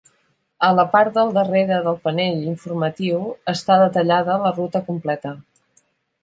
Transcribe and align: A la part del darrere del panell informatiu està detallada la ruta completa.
A 0.67 0.67
la 0.77 0.85
part 0.93 1.11
del 1.17 1.27
darrere 1.35 1.77
del 1.87 1.99
panell 2.07 2.41
informatiu 2.53 3.21
està 3.55 3.77
detallada 3.83 4.39
la 4.47 4.53
ruta 4.57 4.83
completa. 4.89 5.37